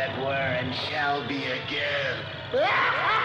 [0.00, 2.16] that were and shall be again.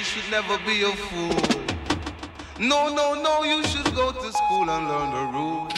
[0.00, 1.68] You should never be a fool.
[2.58, 5.72] No, no, no, you should go to school and learn the rules.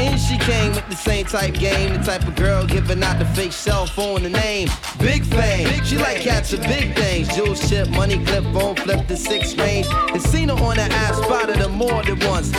[0.00, 3.24] And she came with the same type game, the type of girl giving out the
[3.24, 4.68] fake cell phone the name.
[5.00, 7.26] Big fame, she like cats of big things.
[7.34, 9.88] Jewels chip, money clip, phone flip the six range.
[10.12, 12.52] And seen her on the ass, spotted her more than once.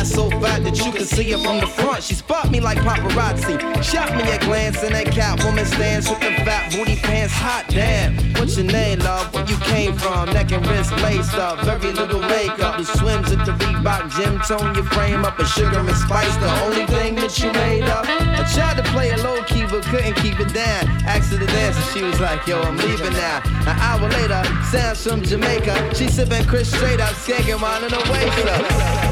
[0.00, 2.02] Ass so fat that you can see her from the front.
[2.02, 3.60] She spot me like paparazzi.
[3.84, 7.34] Shot me a glance in that Catwoman stance with the fat booty pants.
[7.34, 8.16] Hot damn.
[8.40, 9.28] What's your name, love?
[9.34, 10.32] Where you came from?
[10.32, 11.60] Neck and wrist laced up.
[11.66, 12.78] Very little makeup.
[12.78, 14.40] The swims at the Reebok gym.
[14.48, 16.34] Tone your frame up a sugar and spice.
[16.36, 18.06] The only thing that you made up.
[18.08, 20.88] I tried to play it low key, but couldn't keep it down.
[21.04, 23.42] Asked her to dance, and she was like, Yo, I'm leaving now.
[23.68, 24.42] An hour later,
[24.72, 25.94] Sam's from Jamaica.
[25.94, 29.09] She sipping Chris straight up, skanking while in her waist up.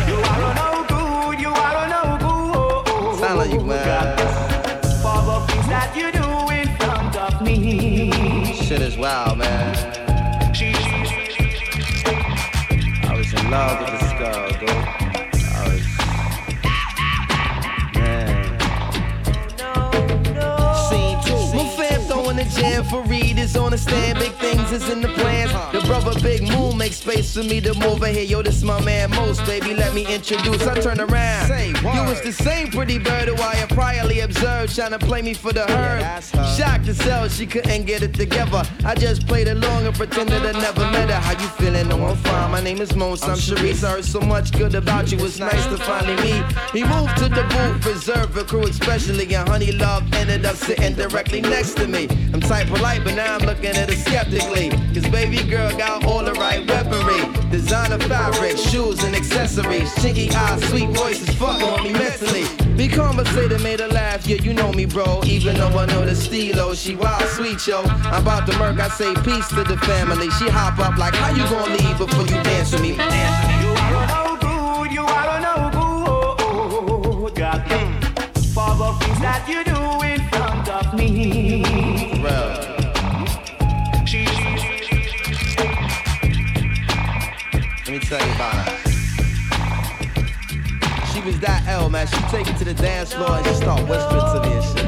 [1.39, 2.29] You are no good,
[2.89, 3.21] you are no good.
[3.21, 4.17] Sound like you, man.
[5.03, 8.53] For the things that you do in front of me.
[8.55, 9.77] Shit is wild, man.
[13.05, 14.08] I was in love with this
[22.79, 24.19] throwing the jam for readers on the stand.
[24.19, 25.53] Big things is in the plans.
[25.73, 28.25] The brother Big Moon makes space for me to move in here.
[28.25, 29.75] Yo, this my man Most, baby.
[29.75, 30.67] Let me introduce.
[30.67, 31.49] I turn around.
[31.49, 35.35] You was the same pretty bird who I had priorly observed, trying to play me
[35.35, 36.03] for the herd.
[36.57, 38.63] Shocked to sell, she couldn't get it together.
[38.85, 41.21] I just played along and pretended I never met her.
[41.21, 41.89] How you feeling?
[41.89, 42.51] No, I'm fine.
[42.51, 43.23] My name is Mons.
[43.23, 43.85] I'm Sharice.
[43.85, 45.19] I heard so much good about you.
[45.25, 46.45] It's nice to finally meet.
[46.73, 49.35] He moved to the booth, reserved for crew, especially.
[49.35, 52.09] And Honey Love ended up sitting directly next to me.
[52.33, 54.71] I'm tight polite, but now I'm looking at her skeptically.
[54.95, 57.23] Cause baby girl got all the right weaponry.
[57.51, 59.93] Designer fabric, shoes and accessories.
[59.95, 62.45] Chinky eyes, sweet voices, fucking on me mentally.
[62.77, 65.21] Be conversated, made her laugh, yeah, you know me, bro.
[65.25, 67.83] Even though I know the stilo, she wild, sweet, yo.
[67.83, 70.31] I'm about to murk, I say peace to the family.
[70.39, 72.91] She hop up like, how you gonna leave before you dance with me?
[72.91, 73.79] You
[78.89, 81.78] no things that you do in front of me.
[88.11, 88.91] About her.
[91.13, 92.07] She was that L, man.
[92.07, 94.88] She take it to the dance floor and she start whispering to me and shit.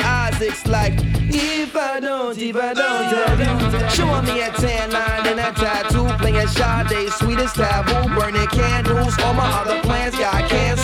[0.01, 0.93] Isaacs like,
[1.33, 3.89] If I don't, if I don't tell you.
[3.89, 9.17] Showing me a tan line and a tattoo, playing Sade, sweetest taboo, burning candles.
[9.19, 10.80] All my other plans got canceled.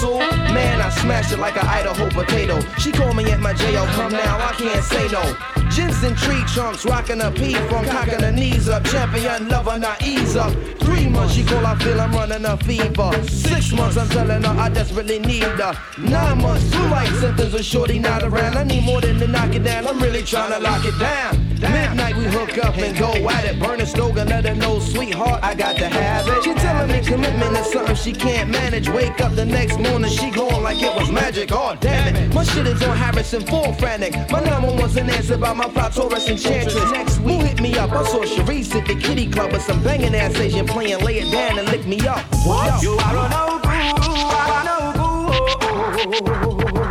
[1.10, 2.60] I it like an Idaho potato.
[2.78, 5.24] She call me at my jail, come now, I can't say no.
[5.70, 8.84] Jensen tree trunks, rocking a P from cocking her knees up.
[8.86, 10.52] Champion lover, not ease up.
[10.80, 13.12] Three months she call, I feel I'm running a fever.
[13.28, 15.74] Six months I'm telling her I desperately need her.
[15.98, 18.58] Nine months, two like symptoms of shorty not around.
[18.58, 19.88] I need more than to knock it down.
[19.88, 21.48] I'm really trying to lock it down.
[21.60, 23.60] Midnight we hook up and go at it.
[23.60, 26.44] Burn a stove and let her know, sweetheart, I got to have it.
[26.44, 28.90] She telling me commitment is something she can't manage.
[28.90, 31.51] Wake up the next morning, she going like it was magic.
[31.51, 34.13] Oh damn it, my shit is on Harrison full frantic.
[34.32, 36.92] My number one's an answer by my fly Taurus enchantress.
[36.92, 37.92] Next week, who hit me up?
[37.92, 41.04] I saw Sharice at the kitty club with some banging ass Asian playing.
[41.04, 42.24] Lay it down and lick me up.
[42.46, 42.82] What?
[42.82, 45.08] You are no good, you are no good.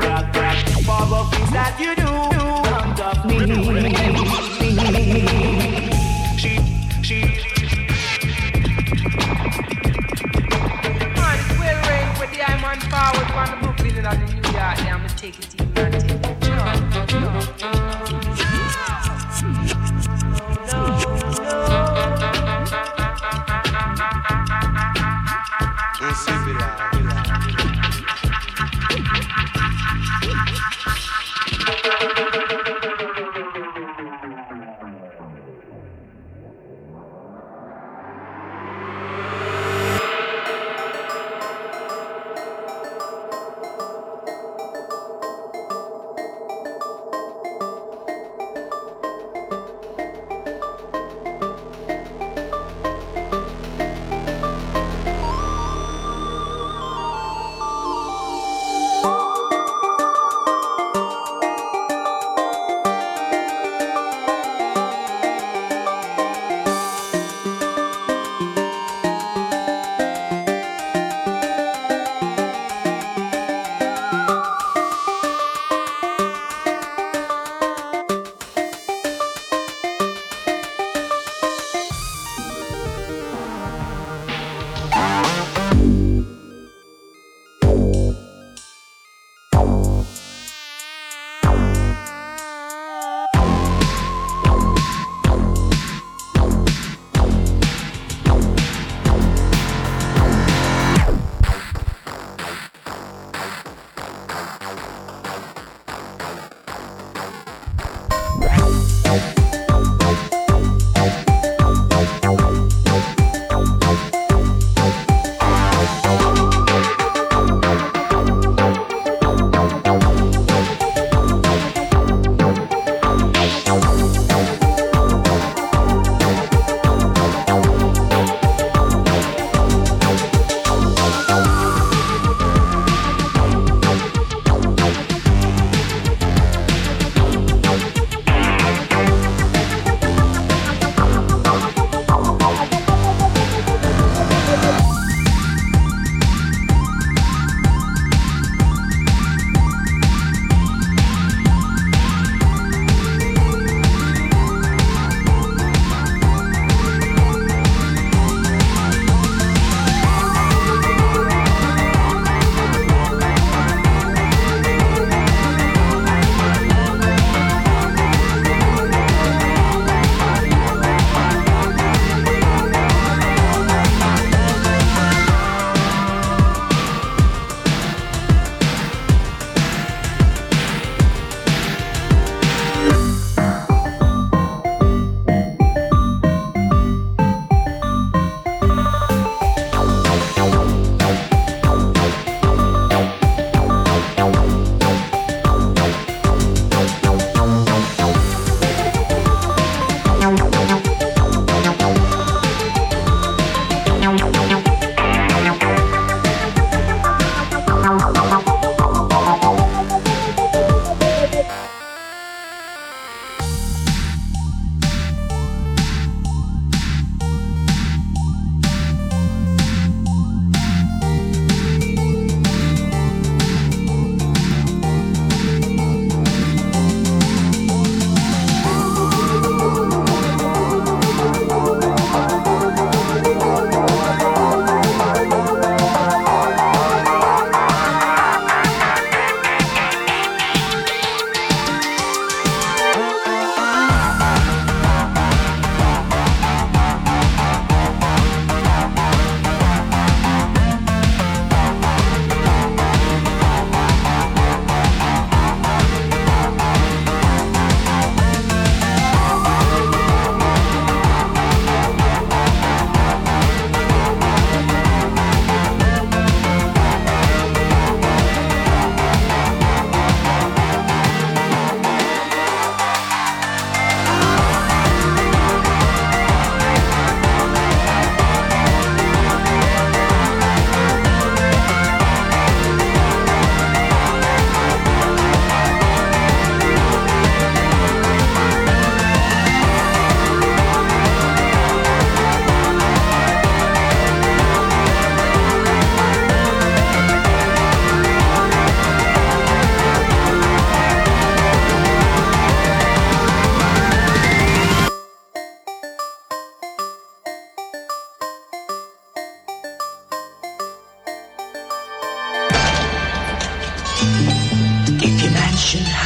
[0.03, 2.99] God, God, for the things that you do in front
[4.61, 4.71] me.
[6.37, 6.53] She,
[7.03, 7.21] she,
[11.17, 13.66] Man, it's well rain with the I'm on forward from
[14.07, 16.27] out in New York, now I'ma take it deep take it.
[26.55, 26.96] not.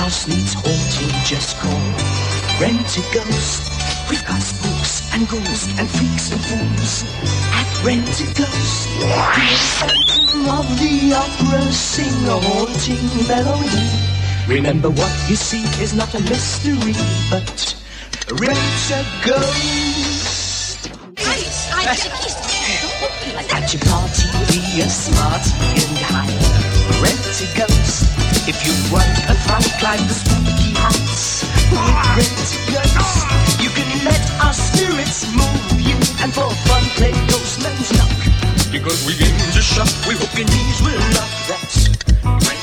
[0.00, 1.85] house needs haunting, just call.
[2.59, 3.69] Rent a ghost.
[4.09, 7.04] We've got spooks and ghouls and freaks and fools
[7.61, 8.88] at Rent a Ghost.
[8.97, 9.09] The
[9.76, 13.88] Phantom of the Opera sing a haunting melody.
[14.49, 16.97] Remember what you see is not a mystery,
[17.28, 17.76] but
[18.40, 20.80] Rent a Ghost.
[21.76, 21.85] I
[23.52, 25.52] At your party, be a smarty
[25.85, 27.02] and hide.
[27.04, 28.20] Rent a Ghost.
[28.50, 32.26] If you want a fight, climb the spooky heights with
[32.66, 33.62] great guts.
[33.62, 38.11] You can let our spirits move you, and for fun, play ghost man's knock.
[38.73, 42.60] Because we in to shock, we hope your knees will love that.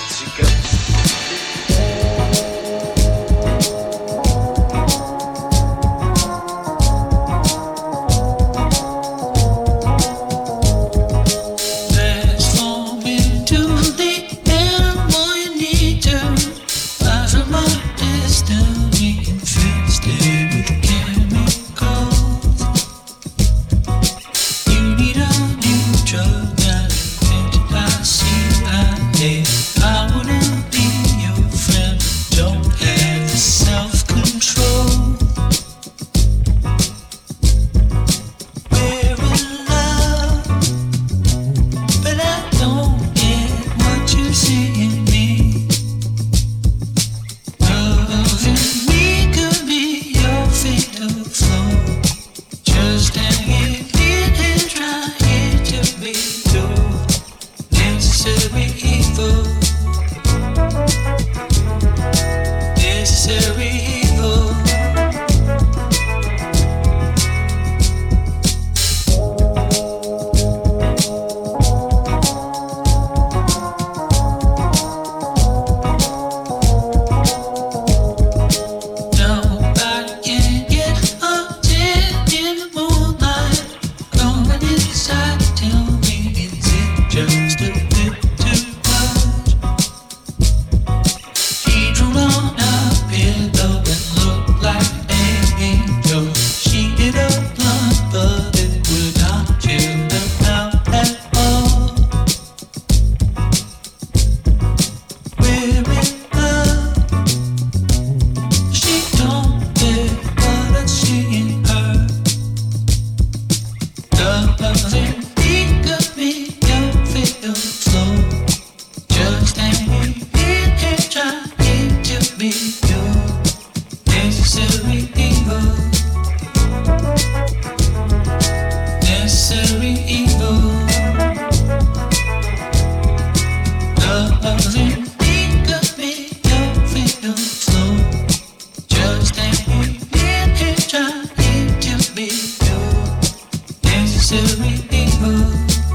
[144.29, 145.86] luxury people.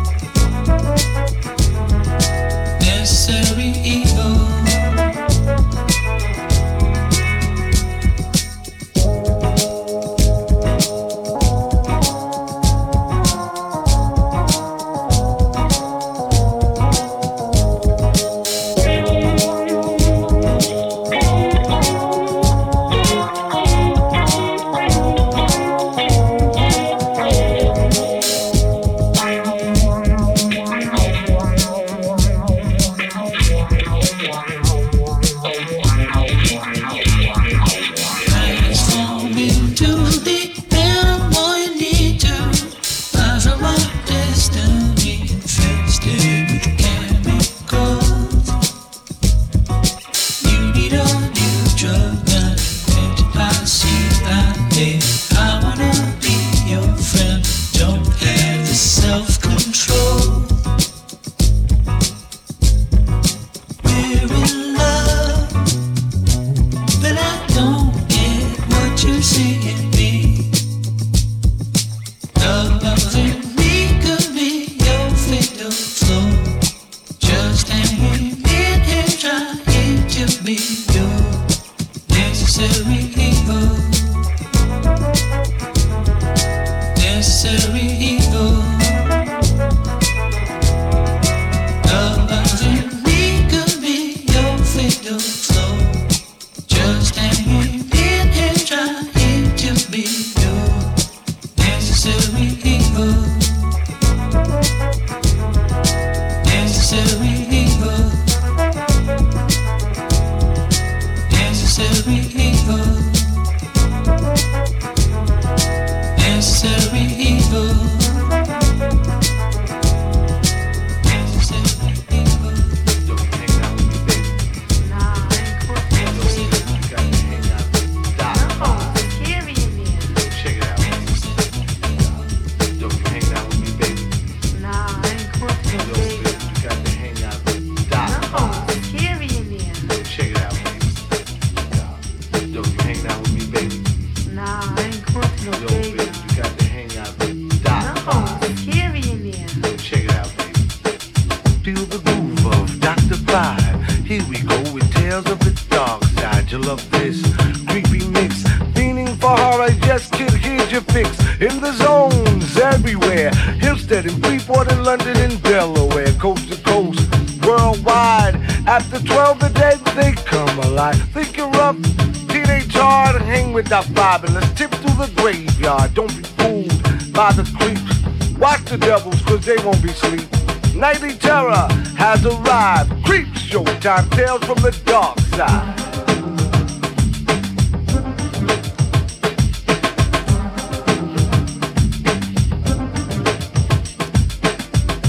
[183.52, 185.76] Showtime, tales from the dark side.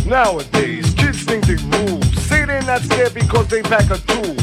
[0.06, 2.02] Nowadays, kids think they rule.
[2.28, 4.36] Say they're not scared because they pack a tool.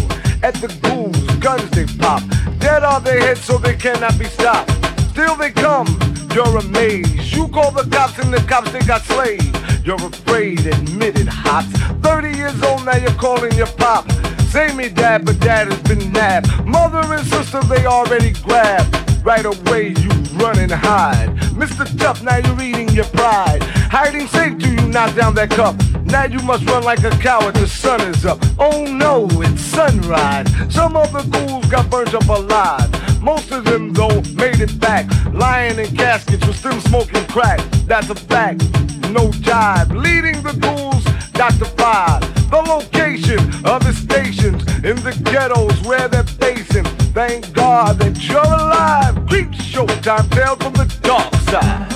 [0.42, 2.22] At the ghouls, guns they pop.
[2.58, 4.72] Dead are their heads so they cannot be stopped.
[5.10, 5.86] Still they come,
[6.34, 7.34] you're amazed.
[7.36, 9.59] You call the cops and the cops they got slayed.
[9.84, 11.68] You're afraid, admit it, hops.
[12.02, 14.10] 30 years old now you're calling your pop.
[14.50, 16.48] Say me dad, but dad has been nabbed.
[16.66, 18.94] Mother and sister they already grabbed.
[19.24, 21.30] Right away you run and hide.
[21.54, 21.86] Mr.
[21.98, 23.62] Tough, now you're eating your pride.
[23.62, 25.76] Hiding safe till you knock down that cup.
[26.04, 28.38] Now you must run like a coward, the sun is up.
[28.58, 30.46] Oh no, it's sunrise.
[30.68, 33.09] Some of the ghouls got burnt up alive.
[33.20, 35.06] Most of them though made it back.
[35.32, 37.60] Lying in caskets with them smoking crack.
[37.86, 38.62] That's a fact.
[39.10, 39.94] No jive.
[39.94, 41.66] Leading the ghouls, Dr.
[41.76, 42.20] Five.
[42.50, 46.84] The location of the stations in the ghettos where they're facing.
[47.12, 49.14] Thank God that you're alive.
[49.28, 51.86] Creep showtime, tales from the dark side.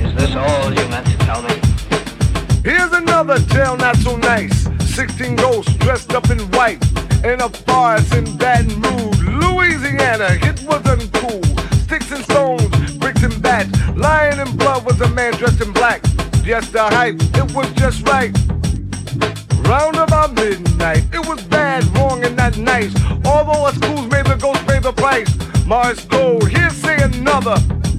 [0.00, 1.60] Is this all you meant to tell me?
[2.64, 4.75] Here's another tale not so nice.
[4.96, 6.82] 16 ghosts dressed up in white
[7.22, 10.28] in a forest in Baton Rouge, Louisiana.
[10.40, 11.44] It was uncool.
[11.82, 13.68] Sticks and stones, bricks and bats.
[13.94, 16.02] Lying in blood was a man dressed in black.
[16.44, 18.34] Just the height, it was just right.
[19.68, 22.94] Round about midnight, it was bad, wrong, and not nice.
[23.26, 25.28] Although us schools made the ghost pay the price.
[25.66, 27.58] Mars gold, here's say another.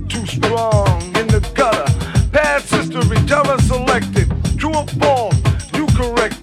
[0.10, 1.86] Too strong in the gutter.
[2.32, 4.34] Past history, terror selected.
[4.58, 5.36] True or false,
[5.76, 6.37] you corrected.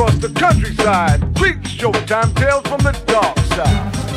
[0.00, 1.20] Across the countryside.
[1.36, 4.09] Creep showtime, tales from the dark side.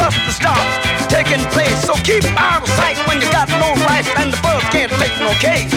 [0.00, 0.32] the the
[1.08, 1.78] taking place.
[1.86, 3.74] So keep out of sight when you got no
[4.18, 4.38] and the
[4.70, 5.72] can't no case.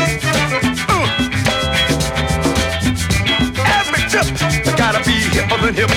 [0.89, 1.05] Uh.
[3.77, 4.27] Every trip,
[4.65, 5.91] you gotta be hipper than hip.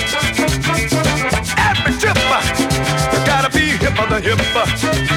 [1.57, 2.17] Every trip,
[3.13, 5.16] you gotta be hipper than hip.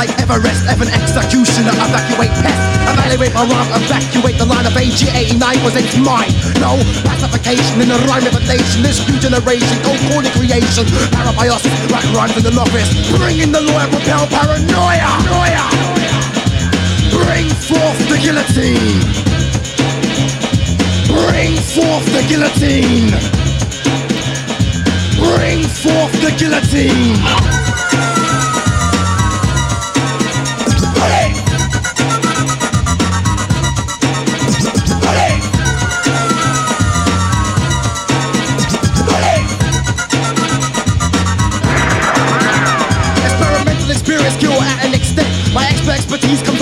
[0.00, 2.56] Like Everest Evan executioner evacuate pest
[2.88, 6.32] Evaluate my wrong evacuate the line of AG89 was it's mine.
[6.56, 10.88] No pacification in the rhyme of a rhyme revelation This new generation go corny creation.
[11.12, 15.12] Parabiosis rap rhymes in the novice Bring in the lawyer repel paranoia.
[15.28, 15.68] Noia.
[17.12, 19.04] Bring forth the guillotine.
[21.12, 23.12] Bring forth the guillotine.
[25.20, 27.59] Bring forth the guillotine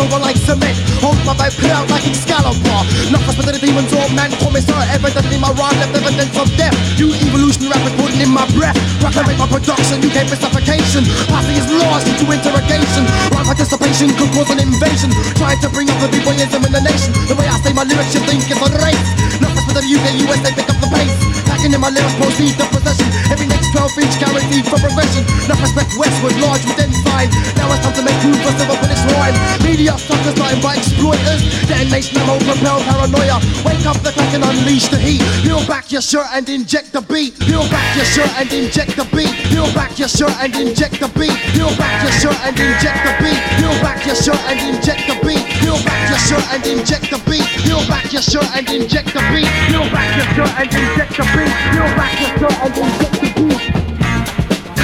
[0.08, 0.76] over like cement.
[1.04, 2.80] Hold my vibe clear out like Excalibur.
[3.12, 6.74] Not for the demons or man commissar Evidently my rhyme left evidence of death.
[6.96, 8.76] You evolution rapid putting in my breath.
[9.04, 11.04] Proclamate my production, you came for suffocation.
[11.28, 13.04] Passing is lost into interrogation.
[13.36, 15.12] Rhyme participation could cause an invasion.
[15.36, 17.12] Trying to bring up the b-boyism in the nation.
[17.28, 19.08] The way I say my lyrics you think it's a race.
[19.44, 21.27] Not for the UK, US, they pick up the pace
[21.68, 23.12] Packing in my lyrics, proceed the possession.
[23.28, 25.20] Every next 12 inch guaranteed for progression.
[25.52, 27.28] Not respect westward, large with then fine.
[27.60, 31.44] Now it's time to make room for silver finish rhyme Media suckers, nothing by exploiters.
[31.68, 33.36] Detonation, I'm propel paranoia.
[33.68, 35.20] Wake up the clock and unleash the heat.
[35.44, 37.36] Peel back your shirt and inject the beat.
[37.36, 39.28] Peel back your shirt and inject the beat.
[39.52, 41.36] Peel back your shirt and inject the beat.
[41.52, 43.40] Peel back your shirt and inject the beat.
[43.60, 45.44] Peel back your shirt and inject the beat.
[45.60, 49.20] Peel back your shirt and inject the beat Peel back your shirt and inject the
[49.32, 49.48] beat.
[49.68, 51.52] Peel back your shirt and inject the beat.
[51.72, 53.62] Peel back your shirt and inject the beat.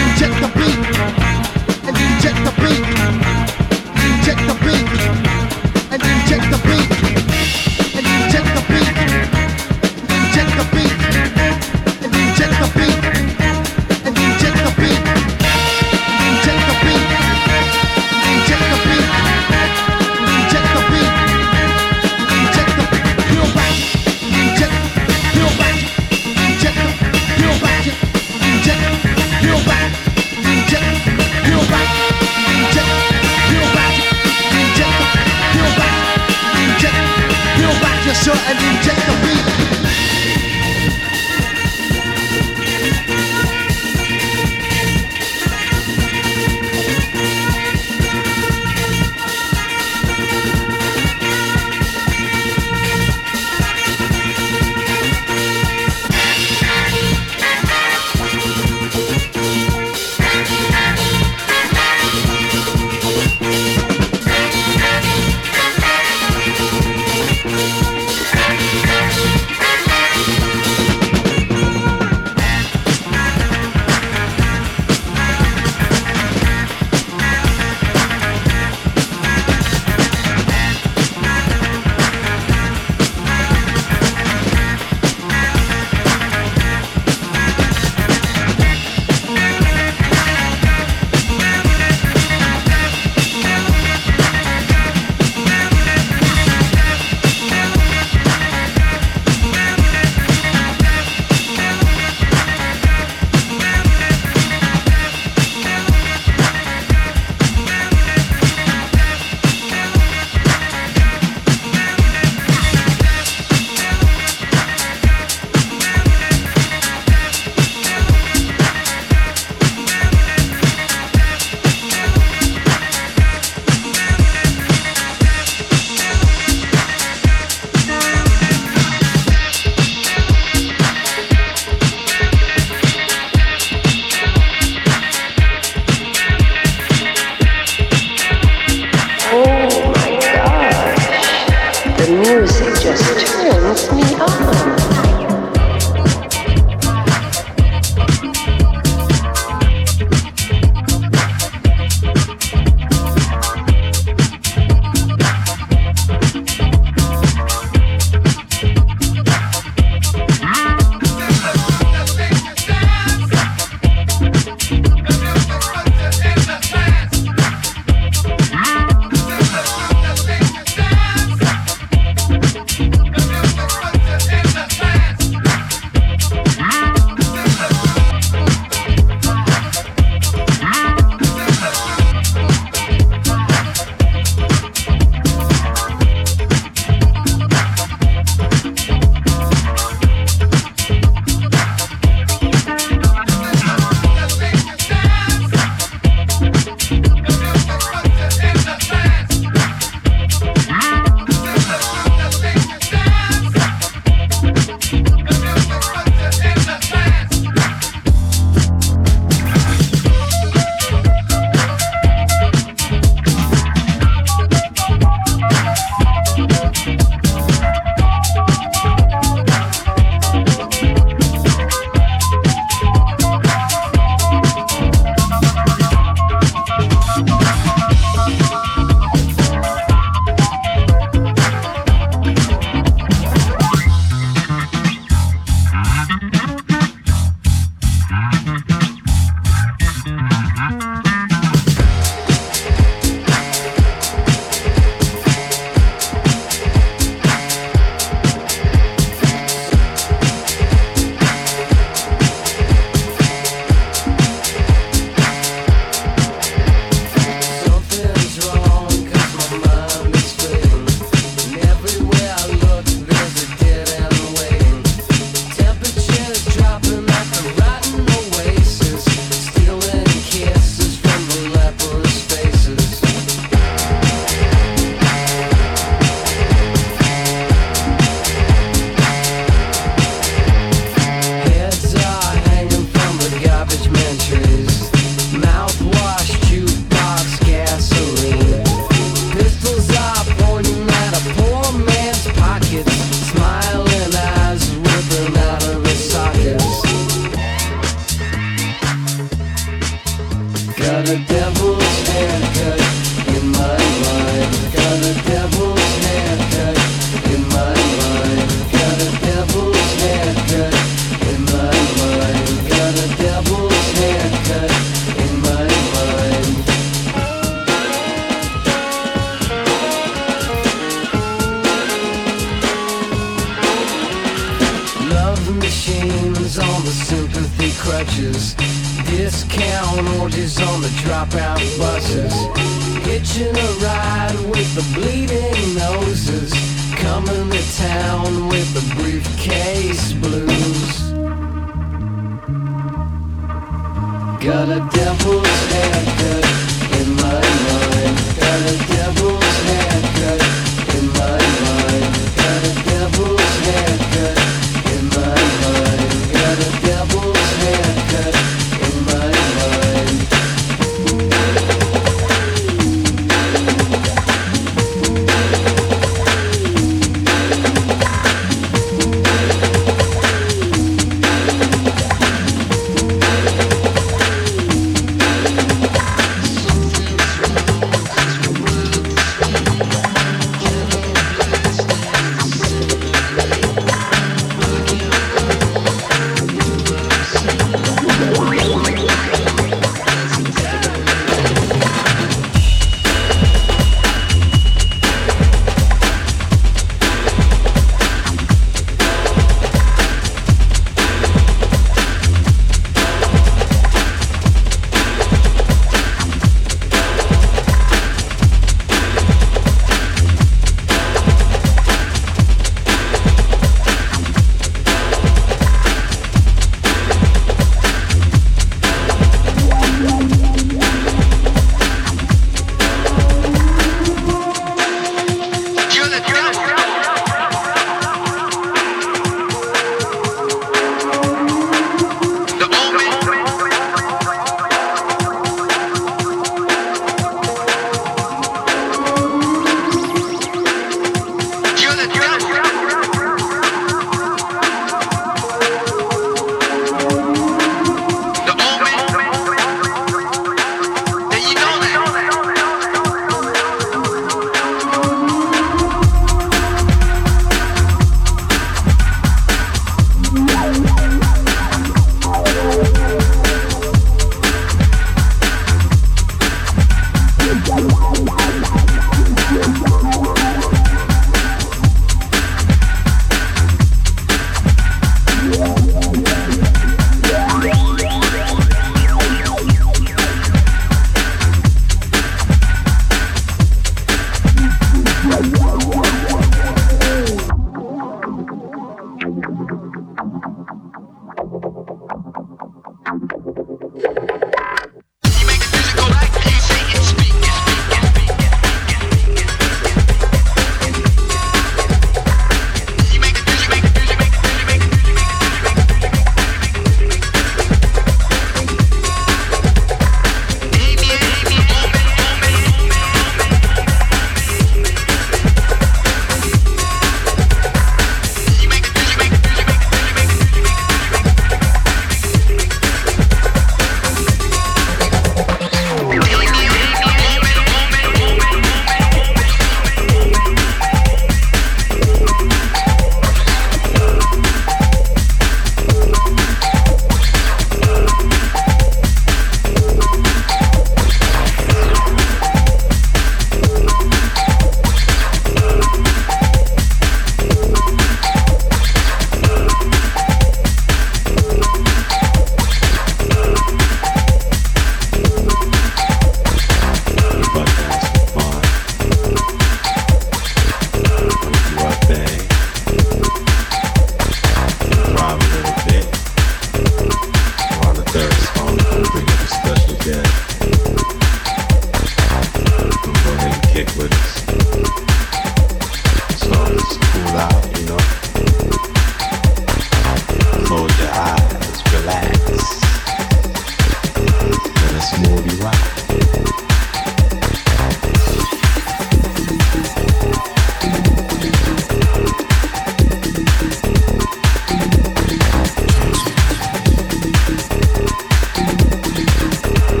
[0.00, 0.80] Inject the beat.
[1.86, 2.93] And inject the beat.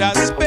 [0.00, 0.39] To